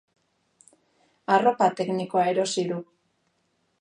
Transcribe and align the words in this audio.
Arropa 1.35 1.67
teknikoa 1.81 2.25
erosi 2.33 2.65
du. 2.73 2.81